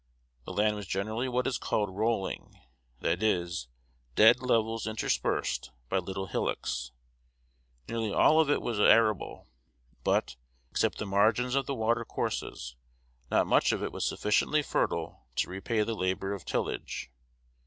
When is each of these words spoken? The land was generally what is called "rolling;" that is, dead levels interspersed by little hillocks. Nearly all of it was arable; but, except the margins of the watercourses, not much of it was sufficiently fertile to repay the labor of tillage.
The 0.45 0.53
land 0.53 0.77
was 0.77 0.87
generally 0.87 1.29
what 1.29 1.45
is 1.45 1.59
called 1.59 1.95
"rolling;" 1.95 2.59
that 3.01 3.21
is, 3.21 3.67
dead 4.15 4.39
levels 4.41 4.87
interspersed 4.87 5.69
by 5.89 5.99
little 5.99 6.25
hillocks. 6.25 6.91
Nearly 7.87 8.11
all 8.11 8.39
of 8.41 8.49
it 8.49 8.63
was 8.63 8.79
arable; 8.79 9.47
but, 10.03 10.37
except 10.71 10.97
the 10.97 11.05
margins 11.05 11.53
of 11.53 11.67
the 11.67 11.75
watercourses, 11.75 12.75
not 13.29 13.45
much 13.45 13.71
of 13.71 13.83
it 13.83 13.91
was 13.91 14.03
sufficiently 14.03 14.63
fertile 14.63 15.27
to 15.35 15.51
repay 15.51 15.83
the 15.83 15.93
labor 15.93 16.33
of 16.33 16.45
tillage. 16.45 17.11